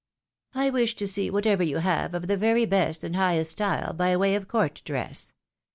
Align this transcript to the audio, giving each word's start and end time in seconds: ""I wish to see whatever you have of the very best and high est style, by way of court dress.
""I 0.55 0.71
wish 0.71 0.95
to 0.95 1.05
see 1.05 1.29
whatever 1.29 1.61
you 1.61 1.77
have 1.77 2.15
of 2.15 2.25
the 2.25 2.35
very 2.35 2.65
best 2.65 3.03
and 3.03 3.15
high 3.15 3.37
est 3.37 3.51
style, 3.51 3.93
by 3.93 4.17
way 4.17 4.33
of 4.33 4.47
court 4.47 4.81
dress. 4.83 5.31